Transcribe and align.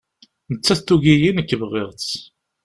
Nettat 0.51 0.79
tugi-iyi 0.87 1.31
nek 1.33 1.49
bɣiɣ-tt 1.61 2.11